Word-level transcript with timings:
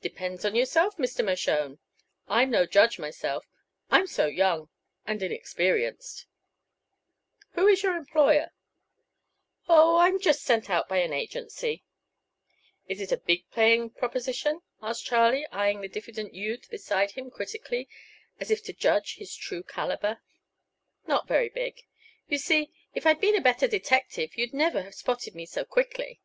"Depends 0.00 0.44
on 0.44 0.54
yourself, 0.54 0.96
Mr. 0.98 1.24
Mershone; 1.24 1.80
I'm 2.28 2.48
no 2.48 2.64
judge, 2.64 2.96
myself. 2.96 3.44
I'm 3.90 4.06
so 4.06 4.26
young 4.26 4.68
and 5.04 5.20
inexperienced." 5.20 6.26
"Who 7.54 7.66
is 7.66 7.82
your 7.82 7.96
employer?" 7.96 8.52
"Oh, 9.68 9.96
I'm 9.98 10.20
just 10.20 10.42
sent 10.44 10.70
out 10.70 10.88
by 10.88 10.98
an 10.98 11.12
agency." 11.12 11.82
"Is 12.86 13.00
it 13.00 13.10
a 13.10 13.16
big 13.16 13.50
paying 13.50 13.90
proposition?" 13.90 14.60
asked 14.80 15.04
Charlie, 15.06 15.44
eyeing 15.48 15.80
the 15.80 15.88
diffident 15.88 16.34
youth 16.34 16.70
beside 16.70 17.10
him 17.10 17.28
critically, 17.28 17.88
as 18.38 18.52
if 18.52 18.62
to 18.62 18.72
judge 18.72 19.16
his 19.16 19.34
true 19.34 19.64
caliber. 19.64 20.20
"Not 21.08 21.26
very 21.26 21.48
big. 21.48 21.80
You 22.28 22.38
see, 22.38 22.70
if 22.94 23.04
I'd 23.04 23.20
been 23.20 23.34
a 23.34 23.40
better 23.40 23.66
detective 23.66 24.36
you'd 24.36 24.54
never 24.54 24.84
have 24.84 24.94
spotted 24.94 25.34
me 25.34 25.46
so 25.46 25.64
quickly." 25.64 26.20